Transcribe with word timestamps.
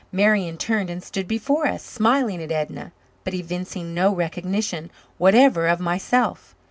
Marian 0.11 0.57
turned 0.57 0.89
and 0.89 1.03
stood 1.03 1.27
before 1.27 1.67
us, 1.67 1.83
smiling 1.85 2.41
at 2.41 2.51
Edna, 2.51 2.91
but 3.23 3.35
evincing 3.35 3.93
no 3.93 4.11
recognition 4.11 4.89
whatever 5.19 5.67
of 5.67 5.79
myself. 5.79 6.55